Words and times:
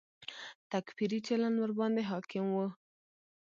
تکفیري 0.71 1.19
چلند 1.27 1.55
ورباندې 1.59 2.01
حاکم 2.11 2.45
و. 2.53 2.57